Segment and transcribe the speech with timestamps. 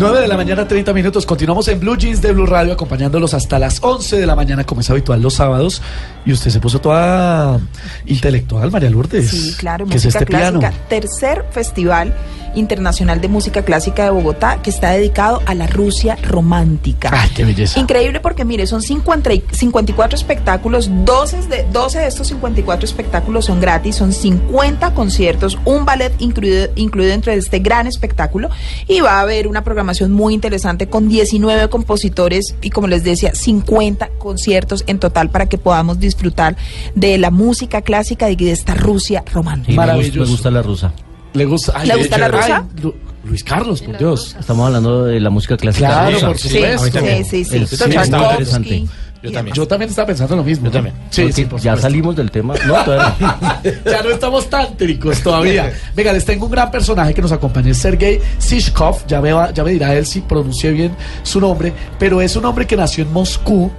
[0.00, 1.26] Nueve de la mañana, 30 minutos.
[1.26, 4.80] Continuamos en Blue Jeans de Blue Radio, acompañándolos hasta las 11 de la mañana, como
[4.80, 5.82] es habitual los sábados.
[6.24, 7.60] Y usted se puso toda
[8.06, 9.28] intelectual, María Lourdes.
[9.28, 10.58] Sí, claro, ¿Qué es música este clásica.
[10.58, 10.76] piano?
[10.88, 12.14] Tercer Festival
[12.54, 17.10] Internacional de Música Clásica de Bogotá, que está dedicado a la Rusia romántica.
[17.12, 17.78] Ay, qué belleza.
[17.78, 23.46] Increíble porque, mire, son 50 y- 54 espectáculos, 12 de, 12 de estos 54 espectáculos
[23.46, 28.48] son gratis, son 50 conciertos, un ballet incluido, incluido entre este gran espectáculo
[28.88, 33.34] y va a haber una programación muy interesante con 19 compositores y, como les decía,
[33.34, 36.56] 50 conciertos en total para que podamos disfrutar
[36.94, 39.96] de la música clásica y de esta Rusia romántica.
[39.96, 40.10] Y.
[40.18, 40.92] Me gusta la rusa.
[41.34, 42.64] ¿Le gusta, ay, ¿Le gusta la ay, rusa?
[42.82, 44.34] Lu- Luis Carlos, por Dios.
[44.38, 46.26] Estamos hablando de la música clásica Claro, rusa.
[46.28, 46.98] por Sí, supuesto.
[47.00, 47.66] sí, sí, sí.
[47.66, 48.84] Sí, Tchaikovsky está interesante.
[49.22, 49.54] Yo también.
[49.54, 50.64] Yo también estaba pensando lo mismo.
[50.64, 50.94] Yo también.
[51.10, 51.82] Sí, sí, por ya supuesto.
[51.82, 52.54] salimos del tema.
[52.66, 53.70] No, todavía no.
[53.90, 55.70] ya no estamos tan tricos todavía.
[55.94, 59.06] Venga, les tengo un gran personaje que nos acompaña, es Sergei Sishkov.
[59.06, 60.92] Ya me, va- ya me dirá él si pronuncié bien
[61.22, 63.70] su nombre, pero es un hombre que nació en Moscú,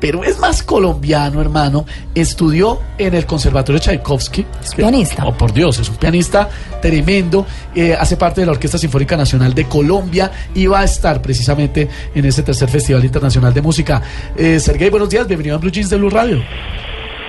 [0.00, 1.84] pero es más colombiano, hermano.
[2.14, 4.46] Estudió en el Conservatorio Tchaikovsky.
[4.62, 5.24] Es pianista.
[5.26, 6.48] Oh, por Dios, es un pianista
[6.80, 7.46] tremendo.
[7.74, 11.88] eh, hace parte de la Orquesta Sinfónica Nacional de Colombia y va a estar precisamente
[12.14, 14.02] en este tercer Festival Internacional de Música.
[14.36, 16.42] Eh, Sergei, buenos días, bienvenido a Blue Jeans de Blue Radio.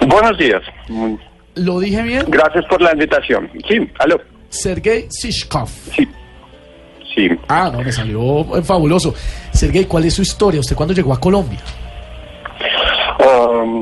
[0.08, 0.62] Buenos días.
[1.56, 2.26] ¿Lo dije bien?
[2.30, 3.50] Gracias por la invitación.
[3.68, 4.20] Sí, aló.
[4.50, 5.70] Sergei Sishkov.
[5.96, 6.08] Sí.
[7.14, 7.28] Sí.
[7.50, 9.14] Ah, no, me salió eh, fabuloso.
[9.52, 10.62] Sergei, ¿cuál es su historia?
[10.62, 11.60] ¿Usted cuándo llegó a Colombia?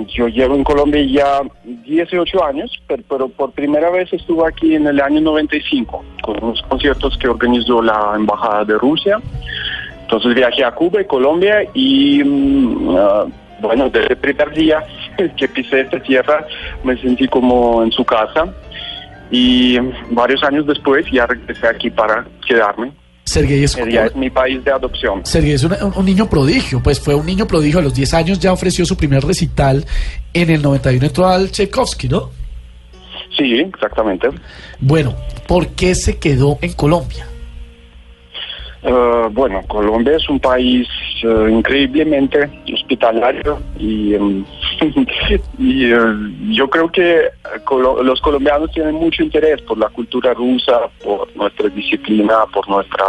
[0.08, 5.00] Yo llevo en Colombia ya 18 años, pero, por primera vez estuve aquí en el
[5.00, 9.20] año 95 con unos conciertos que organizó la Embajada de Rusia.
[10.02, 13.26] Entonces viajé a Cuba y Colombia y mm, ah,
[13.62, 14.84] bueno, desde el primer día
[15.38, 16.46] que pisé esta tierra
[16.84, 18.54] me sentí como en su casa
[19.32, 19.78] y
[20.12, 22.92] varios años después ya regresé aquí para quedarme.
[23.30, 25.24] Sergei es, es mi país de adopción.
[25.24, 27.78] Sergei es un, un niño prodigio, pues fue un niño prodigio.
[27.78, 29.86] A los 10 años ya ofreció su primer recital.
[30.34, 32.32] En el 91 entró al Tchaikovsky, ¿no?
[33.38, 34.30] Sí, exactamente.
[34.80, 35.16] Bueno,
[35.48, 37.28] ¿por qué se quedó en Colombia?
[38.82, 40.88] Eh, bueno, Colombia es un país
[41.24, 44.44] eh, increíblemente hospitalario y, em,
[45.58, 45.98] y, eh,
[46.50, 47.30] yo creo que eh,
[47.66, 53.06] colo- los colombianos tienen mucho interés por la cultura rusa, por nuestra disciplina, por nuestra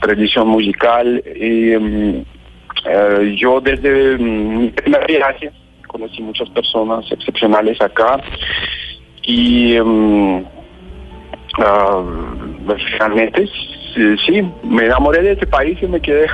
[0.00, 1.22] tradición musical.
[1.36, 2.24] Y, em,
[2.86, 5.50] eh, yo desde mi primer viaje
[5.86, 8.20] conocí muchas personas excepcionales acá
[9.22, 10.44] y em,
[11.58, 12.02] ah,
[12.92, 13.46] finalmente
[13.94, 16.26] sí, sí, me enamoré de este país y me quedé.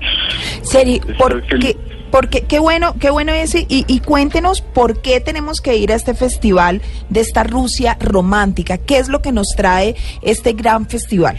[0.62, 1.76] Seri, ¿por qué,
[2.14, 5.96] porque, qué bueno, qué bueno ese, y, y cuéntenos por qué tenemos que ir a
[5.96, 8.78] este festival de esta Rusia romántica.
[8.78, 11.38] ¿Qué es lo que nos trae este gran festival?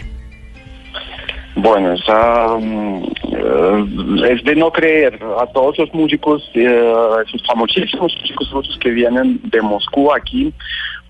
[1.54, 6.92] Bueno, mm, eh, es de no creer a todos los músicos, eh,
[7.26, 10.52] esos famosísimos músicos rusos que vienen de Moscú aquí.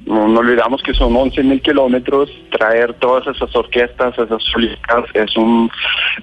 [0.06, 2.30] No, olvidamos que son 11 mil kilómetros.
[2.50, 5.68] Traer todas esas orquestas, esas solistas, es un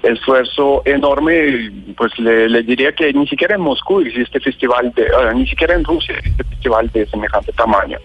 [0.02, 1.70] esfuerzo enorme.
[1.94, 5.84] Pues le diría que ni siquiera en Moscú existe festival de, eh, ni siquiera en
[5.84, 7.98] Rusia existe festival de semejante tamaño.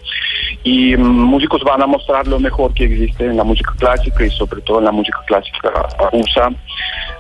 [0.65, 4.29] Y mm, músicos van a mostrar lo mejor que existe en la música clásica y
[4.31, 5.71] sobre todo en la música clásica
[6.11, 6.49] rusa.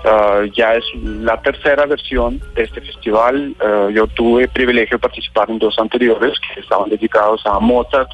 [0.05, 3.55] Ah, ya es la tercera versión de este festival.
[3.59, 8.09] Ah, yo tuve privilegio de participar en dos anteriores que estaban dedicados a Mozart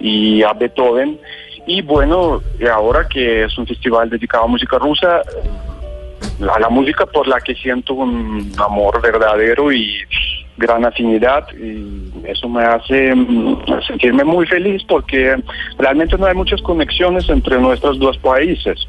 [0.00, 1.18] y a Beethoven.
[1.66, 2.42] Y bueno,
[2.72, 5.22] ahora que es un festival dedicado a música rusa,
[6.52, 9.96] a la música por la que siento un amor verdadero y
[10.56, 15.36] gran afinidad y eso me hace mm, sentirme muy feliz porque
[15.78, 18.86] realmente no hay muchas conexiones entre nuestros dos países.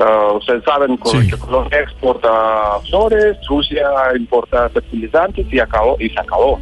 [0.00, 1.30] Ah, ustedes saben Sí.
[1.30, 6.58] que Colombia exporta flores, Rusia importa fertilizantes y acabó y se acabó.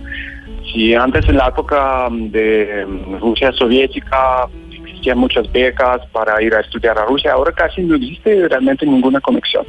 [0.73, 6.61] Si antes en la época de mm, Rusia soviética existían muchas becas para ir a
[6.61, 9.65] estudiar a Rusia, ahora casi no existe realmente ninguna conexión.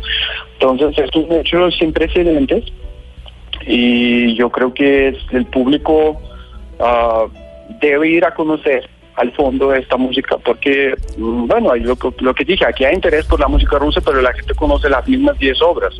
[0.54, 2.66] Entonces, es un hecho sin precedentes
[3.66, 6.20] y yo creo que el público
[6.80, 7.26] ah,
[7.82, 8.90] debe ir a conocer
[9.20, 13.26] al fondo esta música porque mm, bueno lo, que- lo que dije aquí hay interés
[13.26, 15.94] por la música rusa pero la gente conoce las mismas 10 obras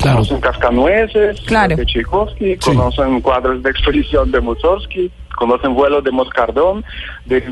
[0.00, 0.16] Claro.
[0.18, 1.76] conocen Cascanueces Claro.
[1.76, 2.70] de Tchaikovsky Sí.
[2.76, 6.84] conocen cuadros de exposición de Mussorgsky conocen vuelos de Moscardón
[7.26, 7.42] de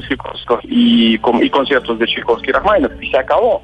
[0.64, 3.62] y, con- y conciertos de Tchaikovsky y Rachmaninoff y se acabó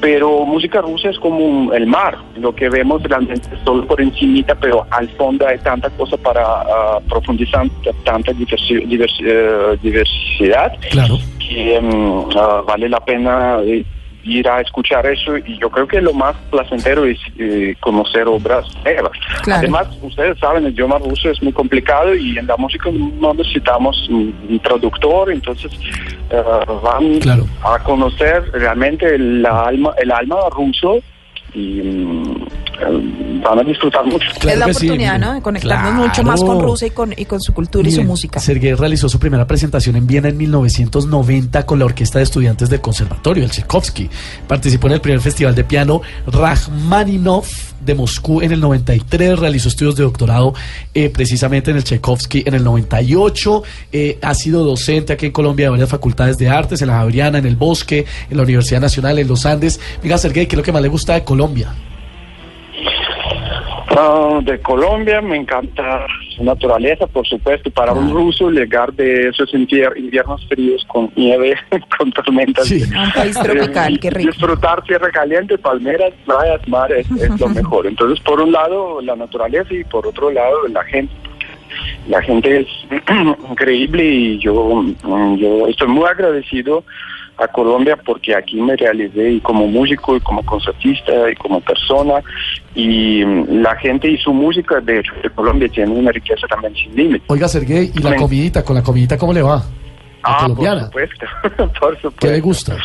[0.00, 4.00] pero música rusa es como un- el mar, lo que vemos realmente es solo por
[4.00, 7.66] encimita, pero al fondo hay tanta cosa para ah, profundizar,
[8.04, 11.18] tanta diversi- diversi- eh, diversidad Claro.
[11.38, 13.84] que mm, ah, vale la pena eh,
[14.24, 18.66] ir a escuchar eso y yo creo que lo más placentero es eh, conocer obras
[18.84, 19.12] nuevas.
[19.44, 19.60] Claro.
[19.60, 23.96] Además, ustedes saben, el idioma ruso es muy complicado y en la música no necesitamos
[24.10, 25.70] un, un traductor, entonces
[26.32, 27.44] ah, van Claro.
[27.64, 30.98] a conocer realmente el alma, el alma ruso
[31.54, 32.15] y mm,
[32.84, 34.26] van a disfrutar mucho.
[34.38, 35.18] Claro es la sí, oportunidad.
[35.18, 35.34] ¿no?
[35.34, 36.08] De conectarnos Claro.
[36.08, 38.40] mucho más con Rusia y con, y con su cultura y su música.
[38.40, 42.80] Sergei realizó su primera presentación en Viena en 1990 con la Orquesta de Estudiantes del
[42.80, 44.08] Conservatorio, el Tchaikovsky.
[44.46, 49.96] Participó en el primer festival de piano Rachmaninoff de Moscú en el 93, realizó estudios
[49.96, 50.54] de doctorado
[50.94, 53.62] eh, precisamente en el Tchaikovsky en el 98,
[53.92, 57.38] eh, ha sido docente aquí en Colombia de varias facultades de artes, en la Javeriana,
[57.38, 59.78] en el Bosque, en la Universidad Nacional, en los Andes.
[60.02, 61.74] Diga, Sergei, ¿qué es lo que más le gusta de Colombia?
[63.98, 66.06] Ah, de Colombia me encanta
[66.36, 67.70] su naturaleza, por supuesto.
[67.70, 71.56] Para un ruso, llegar de esos invier- inviernos fríos con nieve,
[71.98, 72.66] con tormentas.
[72.66, 72.82] Sí.
[72.82, 74.30] Un país tropical, eh, qué rico.
[74.30, 77.86] Disfrutar tierra caliente, palmeras, playas, mar es, es lo mejor.
[77.86, 81.12] Entonces, por un lado, la naturaleza y por otro lado, la gente.
[82.08, 82.66] La gente es
[83.50, 86.84] increíble y yo, mm, yo estoy muy agradecido
[87.38, 92.22] a Colombia porque aquí me realicé y como músico y como concertista y como persona
[92.76, 96.74] y mm, la gente y su música de hecho de Colombia tiene una riqueza también
[96.74, 97.24] sin límite.
[97.28, 98.62] Oiga, Sergei, ¿y la comidita?
[98.62, 99.64] ¿Con la comidita cómo le va?
[100.26, 100.90] Ah, colombiana.
[100.90, 101.26] por supuesto,
[101.80, 102.12] por supuesto.
[102.20, 102.76] ¿Qué le gusta?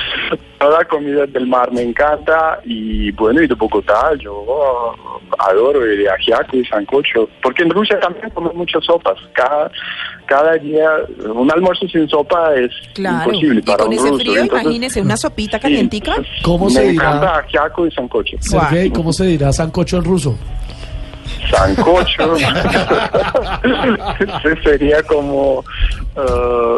[0.60, 6.08] Toda comida del mar me encanta y bueno, y de Bogotá yo ah, adoro el
[6.08, 9.18] ajiaco y sancocho, porque en Rusia también comen muchas sopas.
[9.34, 9.72] Cada,
[10.28, 10.88] cada día
[11.34, 13.26] un almuerzo sin sopa es Claro.
[13.32, 14.20] imposible Y para con un ese ruso.
[14.20, 16.16] frío, Entonces, imagínese una sopita sí, calientica.
[16.44, 16.94] ¿Cómo me se dirá?
[17.10, 18.38] encanta ajiaco y sancocho.
[18.40, 20.38] Sergei, ¿cómo se dirá sancocho en ruso?
[21.50, 22.36] Sancocho.
[24.20, 25.64] Ese sería como...
[26.16, 26.78] ah,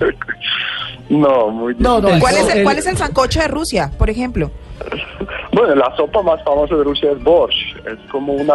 [1.08, 2.00] no, muy No.
[2.20, 4.50] ¿Cuál es, el, el- ¿Cuál es el sancocho de Rusia, por ejemplo?
[5.54, 7.76] Bueno, la sopa más famosa de Rusia es borscht.
[7.86, 8.54] Es como una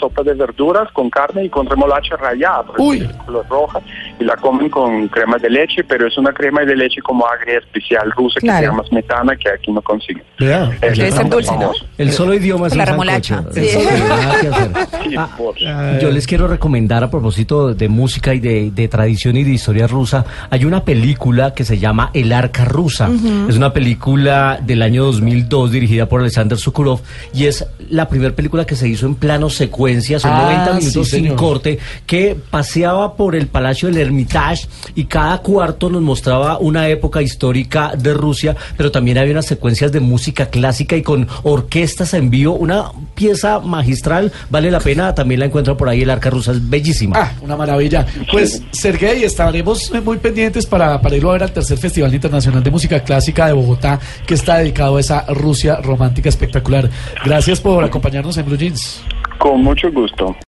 [0.00, 3.00] sopa de verduras con carne y con remolacha rallada, por Uy.
[3.00, 3.80] de color roja,
[4.18, 7.58] y la comen con crema de leche, pero es una crema de leche como agria
[7.58, 8.58] especial rusa Claro.
[8.60, 10.22] que se llama smetana, que aquí no consiguen.
[10.38, 10.70] Vea.
[10.80, 11.72] Es Debe ser dulce, ¿no?
[11.98, 13.60] El solo idioma es La remolacha, sí.
[13.68, 15.62] El Ah, borscht.
[16.00, 19.86] Yo les quiero recomendar a propósito de música y de, de tradición y de historia
[19.86, 23.08] rusa, hay una película que se llama El Arca Rusa.
[23.48, 27.00] Es una película del año 2002 dirigida por Alexander Sokurov
[27.34, 30.78] y es la primera película que se hizo en plano secuencia, son Ah, 90 sí,
[30.78, 36.58] minutos sin corte, que paseaba por el Palacio del Hermitage y cada cuarto nos mostraba
[36.58, 41.26] una época histórica de Rusia, pero también había unas secuencias de música clásica y con
[41.42, 46.10] orquestas en vivo, una pieza magistral, vale la pena, también la encuentran por ahí, el
[46.10, 47.16] Arca Rusa es bellísima.
[47.18, 48.06] Ah, una maravilla.
[48.30, 52.70] Pues, Sergei, estaremos muy pendientes para, para irlo a ver al tercer Festival Internacional de
[52.70, 56.90] Música Clásica de Bogotá, que está dedicado a esa Rusia romántica espectacular.
[57.24, 59.02] Gracias por acompañarnos en Blue Jeans.
[59.38, 60.36] Con mucho gusto.